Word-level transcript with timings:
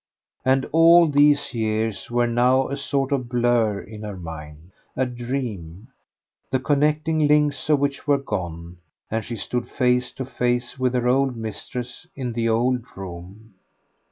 And 0.43 0.67
all 0.71 1.07
these 1.07 1.53
years 1.53 2.09
were 2.09 2.25
now 2.25 2.69
a 2.69 2.75
sort 2.75 3.11
of 3.11 3.21
a 3.21 3.23
blur 3.23 3.79
in 3.81 4.01
her 4.01 4.17
mind 4.17 4.71
a 4.95 5.05
dream, 5.05 5.89
the 6.49 6.57
connecting 6.57 7.27
links 7.27 7.69
of 7.69 7.77
which 7.77 8.07
were 8.07 8.17
gone, 8.17 8.77
and 9.11 9.23
she 9.23 9.35
stood 9.35 9.69
face 9.69 10.11
to 10.13 10.25
face 10.25 10.79
with 10.79 10.95
her 10.95 11.07
old 11.07 11.37
mistress 11.37 12.07
in 12.15 12.33
the 12.33 12.49
old 12.49 12.83
room. 12.97 13.53